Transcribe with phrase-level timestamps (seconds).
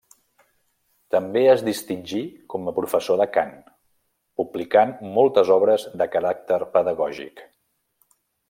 [1.15, 2.21] També es distingí
[2.55, 3.53] com a professor de cant,
[4.41, 7.47] publicant moltes obres de caràcter pedagògic.